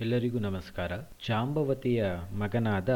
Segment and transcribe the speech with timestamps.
[0.00, 0.92] ಎಲ್ಲರಿಗೂ ನಮಸ್ಕಾರ.
[1.28, 2.04] ಜಾಂಬವತಿಯ
[2.38, 2.88] ಮಗನಾದ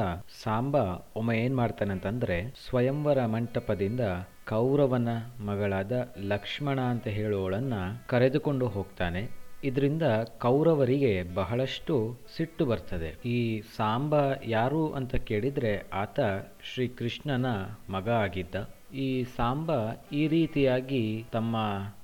[0.42, 0.76] ಸಾಂಬ
[1.16, 4.00] ಒಮ್ಮೆ ಏನ್ ಮಾಡ್ತಾನೆ ಅಂತಂದ್ರೆ ಸ್ವಯಂವರ ಮಂಟಪದಿಂದ
[4.48, 5.08] ಕೌರವನ
[5.46, 7.74] ಮಗಳಾದ ಲಕ್ಷ್ಮಣ ಅಂತ ಹೇಳುವವಳನ್ನ
[8.06, 9.30] ಕರೆದುಕೊಂಡು ಹೋಗ್ತಾನೆ.
[9.64, 10.02] ಇದರಿಂದ
[10.38, 13.28] ಕೌರವರಿಗೆ ಬಹಳಷ್ಟು ಸಿಟ್ಟು ಬರ್ತದೆ.
[13.28, 14.14] ಈ ಸಾಂಬ
[14.46, 16.20] ಯಾರು ಅಂತ ಕೇಳಿದ್ರೆ ಆತ
[16.74, 17.46] ಶ್ರೀಕೃಷ್ಣನ
[17.90, 18.54] ಮಗ ಆಗಿದ್ದ.
[18.94, 19.70] ಈ ಸಾಂಬ
[20.12, 21.56] ಈ ರೀತಿಯಾಗಿ ತಮ್ಮ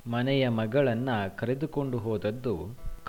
[0.07, 1.09] ಮನೆಯ ಮಗಳನ್ನ
[1.39, 2.57] ಕರೆದುಕೊಂಡು ಹೋದದ್ದು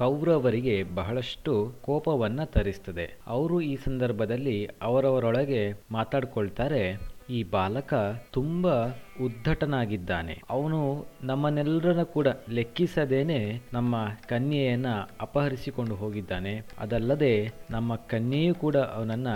[0.02, 3.18] ಕೌರವರಿಗೆ ಬಹಳಷ್ಟು ಕೋಪವನ್ನ ತರಿಸ್ತದೆ.
[3.28, 7.00] ಅವರು ಈ ಸಂದರ್ಭದಲ್ಲಿ ಅವರವರೊಳಗೆ ಮಾತಾಡ್ಕೊಳ್ತಾರೆ,
[7.30, 7.94] ಈ ಬಾಲಕ
[8.32, 8.76] ತುಂಬಾ
[9.22, 13.96] ಉದ್ದಟನಾಗಿದ್ದಾನೆ ಅವನು ನಮ್ಮನ್ನೆಲ್ಲರನ್ನ ಕೂಡ ಲೆಕ್ಕಿಸದೇನೆ ನಮ್ಮ
[14.28, 14.88] ಕನ್ಯೆಯನ್ನ
[15.22, 16.62] ಅಪಹರಿಸಿಕೊಂಡು ಹೋಗಿದ್ದಾನೆ.
[16.80, 19.28] ಅದಲ್ಲದೆ ನಮ್ಮ ಕನ್ಯೆಯೂ ಕೂಡ ಅವನನ್ನ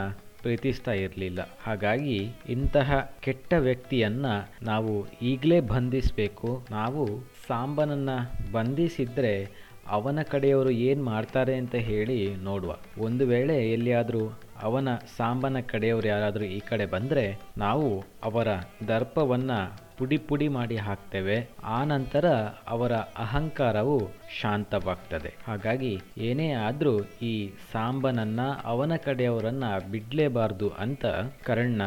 [0.42, 1.50] ಪ್ರೀತಿಸ್ತಾ ಇರಲಿಲ್ಲ.
[1.64, 2.18] ಹಾಗಾಗಿ
[2.50, 4.26] ಇಂತಹ ಕೆಟ್ಟ ವ್ಯಕ್ತಿಯನ್ನ
[4.62, 6.66] ನಾವು ಈಗಲೇ ಬಂಧಿಸಬೇಕು.
[6.72, 7.06] ನಾವು
[7.48, 8.10] ಸಾಂಬನನ್ನ
[8.52, 12.76] ಬಂಧಿಸಿದ್ರೆ ಅವನ ಕಡೆಯವರು ಏನು ಮಾಡ್ತಾರೆ ಅಂತ ಹೇಳಿ ನೋಡುವ.
[12.98, 18.48] ಒಂದು ವೇಳೆ ಎಲ್ಲಿಯಾದರೂ ಅವನ ಸಾಂಬನ ಕಡೆಯವರು ಯಾರಾದರೂ ಈ ಕಡೆ ಬಂದರೆ ನಾವು ಅವರ
[18.88, 21.50] ದರ್ಪವನ್ನು ಪುಡಿ ಪುಡಿ ಮಾಡಿ ಹಾಕ್ತೇವೆ.
[21.64, 22.32] ಆ ನಂತರ
[22.68, 25.34] ಅವರ ಅಹಂಕಾರವು ಶಾಂತವಾಗ್ತದೆ.
[25.48, 31.06] ಹಾಗಾಗಿ ಏನೇ ಆದರೂ ಈ ಸಾಂಬನನ್ನ ಅವನ ಕಡೆಯವರನ್ನ ಬಿಡಲೇಬಾರ್ದು ಅಂತ
[31.44, 31.82] ಕರ್ಣ,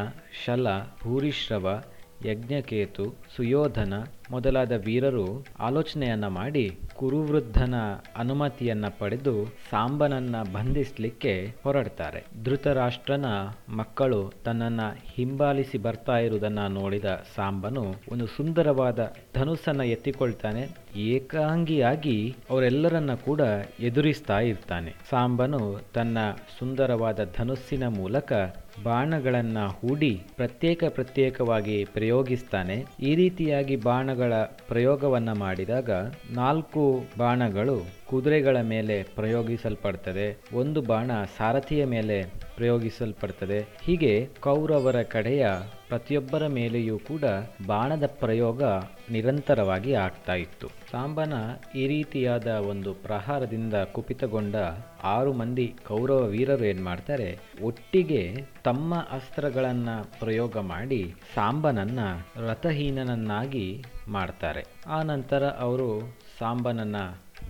[0.45, 0.67] ಶಲ,
[1.03, 1.83] ಭೂರಿಶ್ರವ,
[2.27, 3.95] ಯಜ್ಞಕೇತು, ಸುಯೋಧನ
[4.31, 7.75] ಮೊದಲಾದ ವೀರರು ಆಲೋಚನೆಯನ್ನ ಮಾಡಿ ಕುರುವೃದ್ಧನ
[8.17, 12.25] ಅನುಮತಿಯನ್ನ ಪಡೆದು ಸಾಂಬನನ್ನ ಬಂಧಿಸಲಿಕ್ಕೆ ಹೊರಡ್ತಾರೆ.
[12.45, 13.27] ಧೃತರಾಷ್ಟ್ರನ
[13.69, 14.81] ಮಕ್ಕಳು ತನ್ನನ್ನ
[15.15, 17.05] ಹಿಂಬಾಲಿಸಿ ಬರ್ತಾ ಇರುವುದನ್ನ ನೋಡಿದ
[17.37, 20.69] ಸಾಂಬನು ಒಂದು ಸುಂದರವಾದ ಧನುಸ್ಸನ್ನ ಎತ್ತಿಕೊಳ್ತಾನೆ.
[20.97, 23.41] ಏಕಾಂಗಿಯಾಗಿ ಅವರೆಲ್ಲರನ್ನ ಕೂಡ
[23.81, 24.95] ಎದುರಿಸ್ತಾ ಇರ್ತಾನೆ.
[25.11, 26.19] ಸಾಂಬನು ತನ್ನ
[26.59, 28.33] ಸುಂದರವಾದ ಧನುಸ್ಸಿನ ಮೂಲಕ
[28.85, 32.85] ಬಾಣಗಳನ್ನ ಹೂಡಿ ಪ್ರತ್ಯೇಕ ಪ್ರತ್ಯೇಕವಾಗಿ ಪ್ರಯೋಗಿಸ್ತಾನೆ.
[33.01, 33.77] ಈ ರೀತಿಯಾಗಿ
[34.19, 35.91] ಬಾಣಗಳ ಪ್ರಯೋಗವನ್ನ ಮಾಡಿದಾಗ
[36.35, 36.85] ನಾಲ್ಕು
[37.19, 37.77] ಬಾಣಗಳು
[38.09, 40.27] ಕುದುರೆಗಳ ಮೇಲೆ ಪ್ರಯೋಗಿಸಲ್ಪಡ್ತದೆ.
[40.55, 42.17] ಒಂದು ಬಾಣ ಸಾರಥಿಯ ಮೇಲೆ
[42.59, 43.61] ಪ್ರಯೋಗಿಸಲ್ಪಡ್ತದೆ.
[43.87, 44.13] ಹೀಗೆ
[44.47, 45.45] ಕೌರವರ ಕಡೆಯ
[45.89, 47.25] ಪ್ರತಿಯೊಬ್ಬರ ಮೇಲೆಯೂ ಕೂಡ
[47.67, 48.63] ಬಾಣದ ಪ್ರಯೋಗ
[49.11, 50.69] ನಿರಂತರವಾಗಿ ಆಗ್ತಾ ಇತ್ತು.
[50.91, 51.35] ಸಾಂಬನ
[51.75, 54.57] ಈ ರೀತಿಯಾದ ಒಂದು ಪ್ರಹಾರದಿಂದ ಕುಪಿತಗೊಂಡ
[55.15, 57.29] ಆರು ಮಂದಿ ಕೌರವ ವೀರರು ಏನು ಮಾಡ್ತಾರೆ,
[57.69, 58.23] ಒಟ್ಟಿಗೆ
[58.65, 61.01] ತಮ್ಮ ಅಸ್ತ್ರಗಳನ್ನು ಪ್ರಯೋಗ ಮಾಡಿ
[61.35, 62.01] ಸಾಂಬನನ್ನ
[62.49, 63.67] ರಥಹೀನನನ್ನಾಗಿ
[64.09, 64.65] ಮಾಡ್ತಾರೆ.
[64.87, 65.91] ಆ ನಂತರ ಅವರು
[66.39, 66.99] ಸಾಂಬನನ್ನ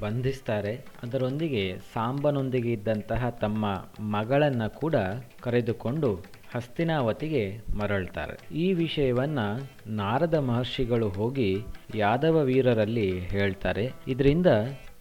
[0.00, 0.84] ಬಂಧಿಸ್ತಾರೆ.
[1.03, 4.94] ಅದರೊಂದಿಗೆ ಸಾಂಬನೊಂದಿಗೆ ಇದ್ದಂತಹ ತಮ್ಮ ಮಗಳನ್ನ ಕೂಡ
[5.42, 8.56] ಕರೆದುಕೊಂಡು ಹಸ್ತಿನಾವತಿಗೆ ಮರಳ್ತಾರೆ.
[8.56, 9.38] ಈ ವಿಷಯವನ್ನ
[9.87, 11.58] ನಾರದ ಮಹರ್ಷಿಗಳು ಹೋಗಿ
[11.94, 13.92] ಯಾದವ ವೀರರಲ್ಲಿ ಹೇಳ್ತಾರೆ.
[14.08, 14.47] ಇದರಿಂದ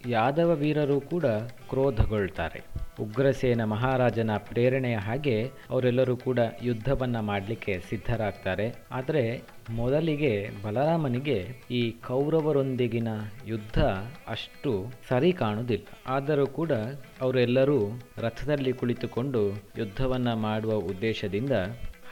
[0.06, 1.24] ಯಾದವ ವೀರರು ಕೂಡ
[1.68, 2.87] ಕ್ರೋಧಗೊಳ್ತಾರೆ.
[3.00, 5.36] ಉಗ್ರಸೇನ ಮಹಾರಾಜನ ಪ್ರೇರಣೆಯ ಹಾಗೆ
[5.70, 8.66] ಅವರೆಲ್ಲರೂ ಕೂಡ ಯುದ್ಧವನ್ನ ಮಾಡಲಿಕ್ಕೆ ಸಿದ್ಧರಾಗ್ತಾರೆ.
[8.90, 9.22] ಆದರೆ
[9.70, 10.32] ಮೊದಲಿಗೆ
[10.64, 11.38] ಬಲರಾಮನಿಗೆ
[11.70, 13.08] ಈ ಕೌರವರೊಂದಿಗಿನ
[13.46, 13.78] ಯುದ್ಧ
[14.28, 14.72] ಅಷ್ಟು
[15.08, 16.72] ಸರಿ ಕಾಣುವುದಿಲ್ಲ ಆದರೂ ಕೂಡ
[17.20, 17.78] ಅವರೆಲ್ಲರೂ
[18.18, 19.42] ರಥದಲ್ಲಿ ಕುಳಿತುಕೊಂಡು
[19.78, 21.52] ಯುದ್ಧವನ್ನು ಮಾಡುವ ಉದ್ದೇಶದಿಂದ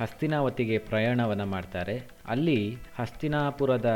[0.01, 1.95] ಹಸ್ತಿನಾವತಿಗೆ ಪ್ರಯಾಣವನ್ನು ಮಾಡ್ತಾರೆ.
[2.29, 2.61] ಅಲ್ಲಿ
[2.99, 3.91] ಹಸ್ತಿನಾಪುರದ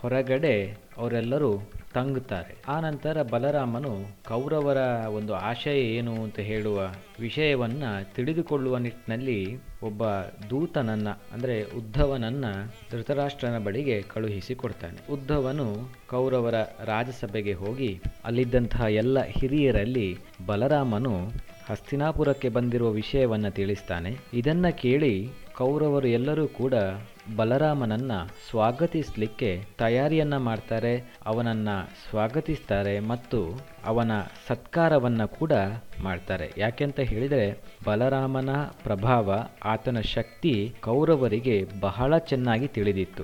[0.00, 0.54] ಹೊರಗಡೆ
[0.96, 1.52] ಅವರೆಲ್ಲರೂ
[1.96, 2.54] ತಂಗುತ್ತಾರೆ.
[2.68, 3.92] ಆ ನಂತರ ಬಲರಾಮನು
[4.28, 4.80] ಕೌರವರ
[5.16, 6.78] ಒಂದು ಆಶಯ ಏನು ಅಂತ ಹೇಳುವ
[7.20, 7.84] ವಿಷಯವನ್ನ
[8.14, 9.40] ತಿಳಿದುಕೊಳ್ಳುವ ನಿಟ್ಟಿನಲ್ಲಿ
[9.82, 10.02] ಒಬ್ಬ
[10.50, 12.46] ದೂತನನ್ನ, ಅಂದ್ರೆ ಉದ್ಧವನನ್ನ
[12.92, 14.98] ಧೃತರಾಷ್ಟ್ರನ ಬಳಿಗೆ ಕಳುಹಿಸಿ ಕೊಡ್ತಾನೆ.
[15.12, 15.68] ಉದ್ಧವನು
[16.10, 17.92] ಕೌರವರ ರಾಜಸಭೆಗೆ ಹೋಗಿ
[18.24, 20.08] ಅಲ್ಲಿದ್ದಂತಹ ಎಲ್ಲ ಹಿರಿಯರಲ್ಲಿ
[20.46, 21.14] ಬಲರಾಮನು
[21.70, 24.16] ಹಸ್ತಿನಾಪುರಕ್ಕೆ ಬಂದಿರುವ ವಿಷಯವನ್ನು ತಿಳಿಸ್ತಾನೆ.
[24.34, 26.74] ಇದನ್ನು ಕೇಳಿ ಕೌರವರು ಎಲ್ಲರೂ ಕೂಡ
[27.36, 28.12] ಬಲರಾಮನನ್ನ
[28.50, 31.68] ಸ್ವಾಗತಿಸಲಿಕ್ಕೆ ತಯಾರಿಯನ್ನ ಮಾಡ್ತಾರೆ, ಅವನನ್ನ
[32.10, 34.10] ಸ್ವಾಗತಿಸ್ತಾರೆ ಮತ್ತು ಅವನ
[34.48, 35.52] ಸತ್ಕಾರವನ್ನು ಕೂಡ
[36.02, 36.52] ಮಾಡ್ತಾರೆ.
[36.58, 38.50] ಯಾಕೆಂತ ಹೇಳಿದರೆ, ಬಲರಾಮನ
[38.82, 39.34] ಪ್ರಭಾವ,
[39.64, 43.22] ಆತನ ಶಕ್ತಿ ಕೌರವರಿಗೆ ಬಹಳ ಚೆನ್ನಾಗಿ ತಿಳಿದಿತ್ತು.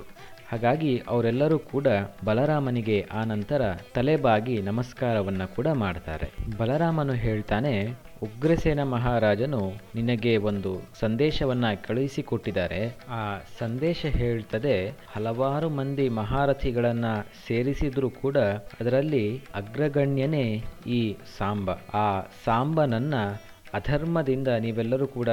[0.51, 1.87] ಹಾಗಾಗಿ ಅವರೆಲ್ಲರೂ ಕೂಡ
[2.25, 6.57] ಬಲರಾಮನಿಗೆ ಆನಂತರ ನಂತರ ತಲೆಬಾಗಿ ನಮಸ್ಕಾರವನ್ನು ಕೂಡ ಮಾಡ್ತಾರೆ.
[6.57, 7.93] ಬಲರಾಮನು ಹೇಳ್ತಾನೆ
[8.23, 9.61] ಉಗ್ರಸೇನ ಮಹಾರಾಜನು
[9.95, 12.81] ನಿನಗೆ ಒಂದು ಸಂದೇಶವನ್ನ ಕಳುಹಿಸಿಕೊಟ್ಟಿದ್ದಾರೆ.
[13.09, 13.21] ಆ
[13.59, 17.05] ಸಂದೇಶ ಹೇಳ್ತದೆ, ಹಲವಾರು ಮಂದಿ ಮಹಾರಥಿಗಳನ್ನ
[17.47, 18.37] ಸೇರಿಸಿದ್ರು ಕೂಡ
[18.81, 19.25] ಅದರಲ್ಲಿ
[19.55, 20.45] ಅಗ್ರಗಣ್ಯನೇ
[20.87, 21.01] ಈ
[21.37, 21.71] ಸಾಂಬ.
[21.93, 22.07] ಆ
[22.45, 23.15] ಸಾಂಬನನ್ನ
[23.73, 25.29] ಅಧರ್ಮದಿಂದ ನೀವೆಲ್ಲರೂ ಕೂಡ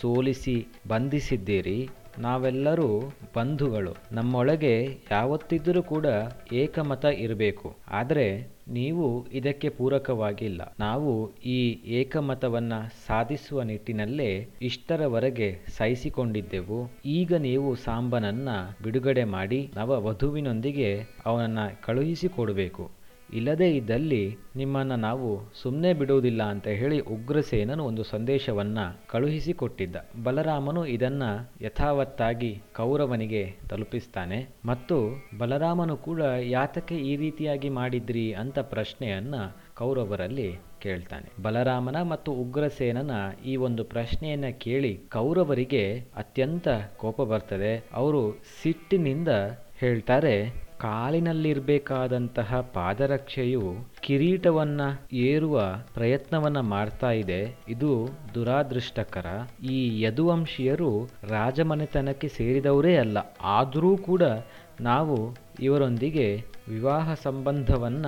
[0.00, 0.56] ಸೋಲಿಸಿ
[0.88, 1.78] ಬಂಧಿಸಿದ್ದೀರಿ.
[2.18, 3.96] ನಾವೆಲ್ಲರೂ ಬಂಧುಗಳು.
[4.12, 6.06] ನಮ್ಮೊಳಗೆ ಯಾವತ್ತಿದ್ದರೂ ಕೂಡ
[6.52, 7.76] ಏಕಮತ ಇರಬೇಕು.
[7.88, 10.74] ಆದರೆ ನೀವು ಇದಕ್ಕೆ ಪೂರಕವಾಗಿಲ್ಲ.
[10.80, 12.72] ನಾವು ಈ ಏಕಮತವನ್ನ
[13.06, 16.90] ಸಾಧಿಸುವ ನಿಟ್ಟಿನಲ್ಲೇ ಇಷ್ಟರವರೆಗೆ ಸಹಿಸಿಕೊಂಡಿದ್ದೆವು.
[17.06, 18.48] ಈಗ ನೀವು ಸಾಂಬನನ್ನ
[18.82, 22.97] ಬಿಡುಗಡೆ ಮಾಡಿ ನವ ವಧುವಿನೊಂದಿಗೆ ಅವನನ್ನ ಕಳುಹಿಸಿಕೊಡಬೇಕು
[23.34, 29.96] ಇಲ್ಲದೇ ಇದ್ದಲ್ಲಿ ನಿಮ್ಮನ್ನು ನಾವು ಸುಮ್ಮನೆ ಬಿಡುವುದಿಲ್ಲ ಅಂತ ಹೇಳಿ ಉಗ್ರಸೇನನು ಒಂದು ಸಂದೇಶವನ್ನು ಕಳುಹಿಸಿಕೊಟ್ಟಿದ್ದ.
[30.24, 31.22] ಬಲರಾಮನು ಇದನ್ನ
[31.60, 34.48] ಯಥಾವತ್ತಾಗಿ ಕೌರವನಿಗೆ ತಲುಪಿಸ್ತಾನೆ.
[34.64, 41.42] ಮತ್ತು ಬಲರಾಮನು ಕೂಡ ಯಾತಕ್ಕೆ ಈ ರೀತಿಯಾಗಿ ಮಾಡಿದ್ರಿ ಅಂತ ಪ್ರಶ್ನೆಯನ್ನು ಕೌರವರಲ್ಲಿ ಕೇಳ್ತಾನೆ.
[41.42, 43.10] ಬಲರಾಮನ ಮತ್ತು ಉಗ್ರಸೇನನ
[43.46, 47.84] ಈ ಒಂದು ಪ್ರಶ್ನೆಯನ್ನ ಕೇಳಿ ಕೌರವರಿಗೆ ಅತ್ಯಂತ ಕೋಪ ಬರ್ತದೆ.
[47.92, 49.28] ಅವರು ಸಿಟ್ಟಿನಿಂದ
[49.78, 54.80] ಹೇಳ್ತಾರೆ ಕಾಲಿನಲ್ಲಿರ್ಬೇಕಾದಂತಹ ಪಾದರಕ್ಷೆಯು ಕಿರೀಟವನ್ನ
[55.12, 55.62] ಏರುವ
[55.94, 57.56] ಪ್ರಯತ್ನವನ್ನ ಮಾಡ್ತಾ ಇದೆ.
[57.68, 59.26] ಇದು ದುರಾದೃಷ್ಟಕರ.
[59.64, 63.18] ಈ ಯದುವಂಶೀಯರು ರಾಜಮನೆತನಕ್ಕೆ ಸೇರಿದವರೇ ಅಲ್ಲ.
[63.40, 64.22] ಆದರೂ ಕೂಡ
[64.80, 68.06] ನಾವು ಇವರೊಂದಿಗೆ ವಿವಾಹ ಸಂಬಂಧವನ್ನ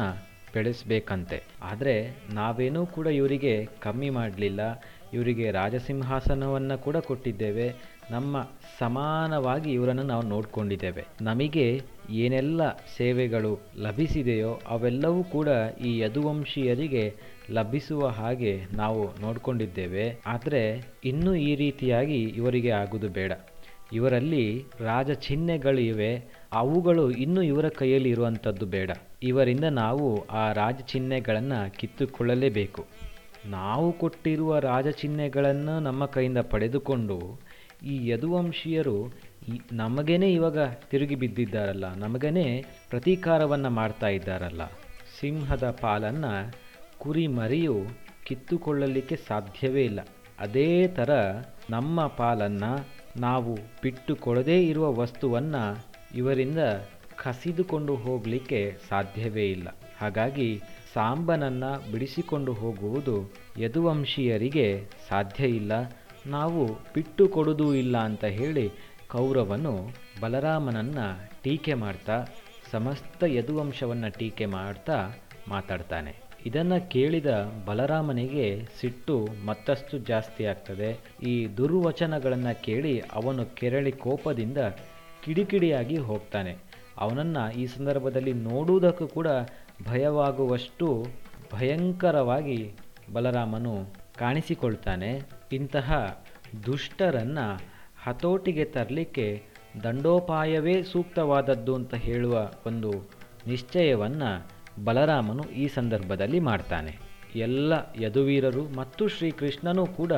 [0.55, 1.43] ಬೆಳೆಸಬೇಕಂತೆ.
[1.63, 4.61] ಆದರೆ ನಾವೇನೂ ಕೂಡ ಇವರಿಗೆ ಕಮ್ಮಿ ಮಾಡಲಿಲ್ಲ.
[5.13, 7.75] ಇವರಿಗೆ ರಾಜಸಿಂಹಾಸನವನ್ನು ಕೂಡ ಕೊಟ್ಟಿದ್ದೇವೆ.
[8.11, 11.07] ನಮ್ಮ ಸಮಾನವಾಗಿ ಇವರನ್ನು ನಾವು ನೋಡಿಕೊಂಡಿದ್ದೇವೆ.
[11.21, 15.49] ನಮಗೆ ಏನೆಲ್ಲ ಸೇವೆಗಳು ಲಭಿಸಿದೆಯೋ ಅವೆಲ್ಲವೂ ಕೂಡ
[15.85, 17.15] ಈ ಯದುವಂಶೀಯರಿಗೆ
[17.51, 20.23] ಲಭಿಸುವ ಹಾಗೆ ನಾವು ನೋಡಿಕೊಂಡಿದ್ದೇವೆ.
[20.27, 23.33] ಆದರೆ ಇನ್ನೂ ಈ ರೀತಿಯಾಗಿ ಇವರಿಗೆ ಆಗುವುದು ಬೇಡ.
[23.93, 28.91] ಇವರಲ್ಲಿ ರಾಜ ಚಿಹ್ನೆಗಳು ಇವೆ ಅವುಗಳು ಇನ್ನೂ ಇವರ ಕೈಯಲ್ಲಿ ಇರುವಂಥದ್ದು ಬೇಡ.
[29.23, 32.87] ಇವರಿಂದ ನಾವು ಆ ರಾಜ ಚಿಹ್ನೆಗಳನ್ನು ಕಿತ್ತುಕೊಳ್ಳಲೇಬೇಕು.
[33.47, 37.41] ನಾವು ಕೊಟ್ಟಿರುವ ರಾಜ ಚಿಹ್ನೆಗಳನ್ನು ನಮ್ಮ ಕೈಯಿಂದ ಪಡೆದುಕೊಂಡು
[37.87, 40.59] ಈ ಯದುವಂಶೀಯರು ಈ ನಮಗೇನೆ ಇವಾಗ
[40.91, 44.63] ತಿರುಗಿ ಬಿದ್ದಿದ್ದಾರಲ್ಲ, ನಮಗೇನೆ ಪ್ರತೀಕಾರವನ್ನು ಮಾಡ್ತಾ ಇದ್ದಾರಲ್ಲ.
[45.21, 46.55] ಸಿಂಹದ ಪಾಲನ್ನು
[46.99, 47.87] ಕುರಿ ಮರಿಯು
[48.27, 50.01] ಕಿತ್ತುಕೊಳ್ಳಲಿಕ್ಕೆ ಸಾಧ್ಯವೇ ಇಲ್ಲ.
[50.39, 51.11] ಅದೇ ಥರ
[51.71, 52.87] ನಮ್ಮ ಪಾಲನ್ನು
[53.21, 55.85] ನಾವು ಬಿಟ್ಟುಕೊಡದೇ ಇರುವ ವಸ್ತುವನ್ನು
[56.15, 56.59] ಇವರಿಂದ
[57.17, 59.69] ಕಸಿದುಕೊಂಡು ಹೋಗಲಿಕ್ಕೆ ಸಾಧ್ಯವೇ ಇಲ್ಲ.
[60.01, 60.63] ಹಾಗಾಗಿ
[60.95, 65.73] ಸಾಂಬನನ್ನು ಬಿಡಿಸಿಕೊಂಡು ಹೋಗುವುದು ಯದುವಂಶೀಯರಿಗೆ ಸಾಧ್ಯ ಇಲ್ಲ.
[66.27, 68.71] ನಾವು ಬಿಟ್ಟು ಕೊಡುವುದೂ ಇಲ್ಲ ಅಂತ ಹೇಳಿ
[69.11, 69.89] ಕೌರವನು
[70.21, 70.99] ಬಲರಾಮನನ್ನ
[71.43, 72.27] ಟೀಕೆ ಮಾಡ್ತಾ,
[72.73, 75.11] ಸಮಸ್ತ ಯದುವಂಶವನ್ನು ಟೀಕೆ ಮಾಡ್ತಾ
[75.49, 76.17] ಮಾತಾಡ್ತಾನೆ.
[76.47, 77.27] ಇದನ್ನು ಕೇಳಿದ
[77.67, 80.99] ಬಲರಾಮನಿಗೆ ಸಿಟ್ಟು ಮತ್ತಷ್ಟು ಜಾಸ್ತಿ ಆಗ್ತದೆ.
[81.23, 84.59] ಈ ದುರ್ವಚನಗಳನ್ನು ಕೇಳಿ ಅವನು ಕೆರಳಿ ಕೋಪದಿಂದ
[85.25, 86.57] ಕಿಡಿಕಿಡಿಯಾಗಿ ಹೋಗ್ತಾನೆ.
[86.99, 89.27] ಅವನನ್ನು ಈ ಸಂದರ್ಭದಲ್ಲಿ ನೋಡುವುದಕ್ಕೂ ಕೂಡ
[89.89, 91.07] ಭಯವಾಗುವಷ್ಟು
[91.53, 92.73] ಭಯಂಕರವಾಗಿ
[93.13, 93.87] ಬಲರಾಮನು
[94.19, 95.23] ಕಾಣಿಸಿಕೊಳ್ತಾನೆ.
[95.53, 96.21] ಇಂತಹ
[96.67, 99.43] ದುಷ್ಟರನ್ನು ಹತೋಟಿಗೆ ತರಲಿಕ್ಕೆ
[99.83, 102.91] ದಂಡೋಪಾಯವೇ ಸೂಕ್ತವಾದದ್ದು ಅಂತ ಹೇಳುವ ಒಂದು
[103.47, 104.49] ನಿಶ್ಚಯವನ್ನು
[104.85, 106.99] ಬಲರಾಮನು ಈ ಸಂದರ್ಭದಲ್ಲಿ ಮಾಡ್ತಾನೆ.
[107.37, 110.13] ಎಲ್ಲ ಯದುವೀರರು ಮತ್ತು ಶ್ರೀಕೃಷ್ಣನೂ ಕೂಡ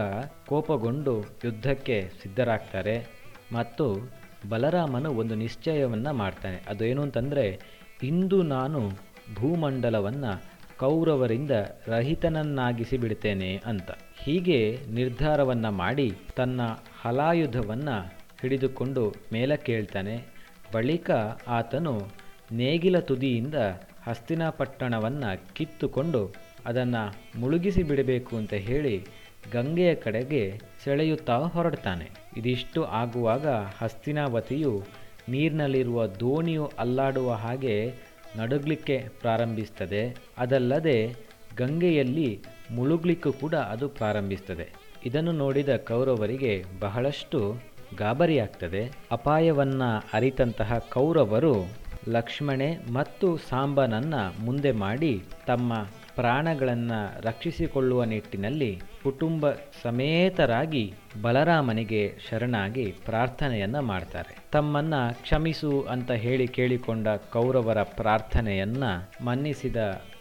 [0.47, 3.07] ಕೋಪಗೊಂಡು ಯುದ್ಧಕ್ಕೆ ಸಿದ್ಧರಾಗ್ತಾರೆ
[3.53, 4.11] ಮತ್ತು
[4.49, 6.65] ಬಲರಾಮನು ಒಂದು ನಿಶ್ಚಯವನ್ನು ಮಾಡ್ತಾನೆ.
[6.69, 7.61] ಅದೇನು ಅಂತಂದರೆ,
[8.03, 8.91] ಇಂದು ನಾನು
[9.35, 10.43] ಭೂಮಂಡಲವನ್ನು
[10.79, 11.51] ಕೌರವರಿಂದ
[11.87, 13.91] ರಹಿತನನ್ನಾಗಿಸಿ ಬಿಡ್ತೇನೆ ಅಂತ.
[14.25, 16.61] ಹೀಗೆ ನಿರ್ಧಾರವನ್ನು ಮಾಡಿ ತನ್ನ
[17.03, 17.97] ಹಲಾಯುಧವನ್ನು
[18.43, 20.15] ಹಿಡಿದುಕೊಂಡು ಮೇಲೆ ಕೇಳ್ತಾನೆ
[20.75, 21.11] ಬಳಿಕ
[21.49, 22.09] ಆತನು
[22.53, 23.55] ನೇಗಿಲ ತುದಿಯಿಂದ
[24.03, 26.35] ಹಸ್ತಿನಾಪಟ್ಟಣವನ್ನು ಕಿತ್ತುಕೊಂಡು
[26.67, 27.03] ಅದನ್ನು
[27.41, 29.07] ಮುಳುಗಿಸಿ ಬಿಡಬೇಕು ಅಂತ ಹೇಳಿ
[29.53, 32.11] ಗಂಗೆಯ ಕಡೆಗೆ ಸೆಳೆಯುತ್ತಾ ಹೊರಡ್ತಾನೆ.
[32.37, 34.85] ಇದಿಷ್ಟು ಆಗುವಾಗ ಹಸ್ತಿನಾವತಿಯು
[35.29, 37.95] ನೀರಿನಲ್ಲಿರುವ ದೋಣಿಯು ಅಲ್ಲಾಡುವ ಹಾಗೆ
[38.37, 40.17] ನಡುಗಲಿಕ್ಕೆ ಪ್ರಾರಂಭಿಸ್ತದೆ.
[40.39, 41.15] ಅದಲ್ಲದೆ
[41.57, 42.41] ಗಂಗೆಯಲ್ಲಿ
[42.71, 44.67] ಮುಳುಗ್ಲಿಕ್ಕೂ ಕೂಡ ಅದು ಪ್ರಾರಂಭಿಸ್ತದೆ.
[45.07, 47.39] ಇದನ್ನು ನೋಡಿದ ಕೌರವರಿಗೆ ಬಹಳಷ್ಟು
[47.99, 48.91] ಗಾಬರಿಯಾಗ್ತದೆ.
[49.13, 49.83] ಅಪಾಯವನ್ನ
[50.13, 51.55] ಅರಿತಂತಹ ಕೌರವರು
[52.09, 54.15] ಲಕ್ಷ್ಮಣೆ ಮತ್ತು ಸಾಂಬನನ್ನ
[54.45, 55.73] ಮುಂದೆ ಮಾಡಿ ತಮ್ಮ
[56.15, 59.51] ಪ್ರಾಣಗಳನ್ನು ರಕ್ಷಿಸಿಕೊಳ್ಳುವ ನಿಟ್ಟಿನಲ್ಲಿ ಕುಟುಂಬ
[59.83, 64.37] ಸಮೇತರಾಗಿ ಬಲರಾಮನಿಗೆ ಶರಣಾಗಿ ಪ್ರಾರ್ಥನೆಯನ್ನ ಮಾಡ್ತಾರೆ.
[64.53, 68.85] ತಮ್ಮನ್ನ ಕ್ಷಮಿಸು ಅಂತ ಹೇಳಿ ಕೇಳಿಕೊಂಡ ಕೌರವರ ಪ್ರಾರ್ಥನೆಯನ್ನ
[69.25, 69.77] ಮನ್ನಿಸಿದ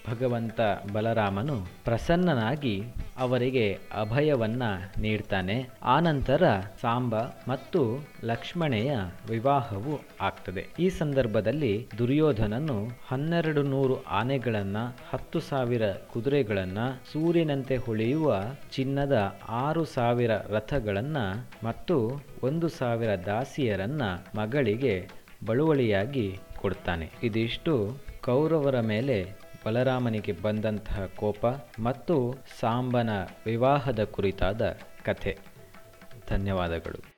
[0.10, 0.62] ಭಗವಂತ
[0.94, 2.84] ಬಲರಾಮನು ಪ್ರಸನ್ನನಾಗಿ
[3.18, 4.64] ಅವರಿಗೆ ಅಭಯವನ್ನ
[4.98, 5.70] ನೀಡ್ತಾನೆ.
[5.84, 6.44] ಆನಂತರ
[6.82, 8.96] ಸಾಂಬ ಮತ್ತು ಲಕ್ಷ್ಮಣೆಯ
[9.30, 10.68] ವಿವಾಹವು ಆಗ್ತದೆ.
[10.80, 14.78] ಈ ಸಂದರ್ಭದಲ್ಲಿ ದುರ್ಯೋಧನನು ಹನ್ನೆರಡು ನೂರು ಆನೆಗಳನ್ನ,
[15.10, 16.78] ಹತ್ತು ಸಾವಿರ ಕುದುರೆಗಳನ್ನ,
[17.14, 18.42] ಸೂರ್ಯನಂತೆ ಹೊಳೆಯುವ
[18.72, 21.18] ಚಿನ್ನದ ಆರು ಸಾವಿರ ರಥಗಳನ್ನ
[21.64, 24.02] ಮತ್ತು ಒಂದು ಸಾವಿರ ದಾಸಿಯರನ್ನ
[24.36, 25.10] ಮಗಳಿಗೆ
[25.46, 27.12] ಬಳುವಳಿಯಾಗಿ ಕೊಡ್ತಾನೆ.
[27.24, 31.46] ಇದಿಷ್ಟು ಕೌರವರ ಮೇಲೆ ಬಲರಾಮನಿಗೆ ಬಂದಂತಹ ಕೋಪ
[31.80, 33.10] ಮತ್ತು ಸಾಂಬನ
[33.46, 34.62] ವಿವಾಹದ ಕುರಿತಾದ
[35.06, 35.38] ಕಥೆ.
[36.30, 37.11] ಧನ್ಯವಾದಗಳು.